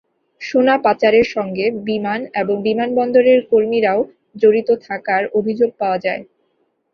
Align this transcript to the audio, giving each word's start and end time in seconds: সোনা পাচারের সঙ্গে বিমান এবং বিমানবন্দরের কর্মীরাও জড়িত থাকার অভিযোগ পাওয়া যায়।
সোনা 0.41 0.75
পাচারের 0.85 1.27
সঙ্গে 1.35 1.65
বিমান 1.85 2.19
এবং 2.41 2.55
বিমানবন্দরের 2.67 3.39
কর্মীরাও 3.51 3.99
জড়িত 4.35 4.69
থাকার 4.85 5.23
অভিযোগ 5.39 5.69
পাওয়া 5.79 5.97
যায়। 6.05 6.23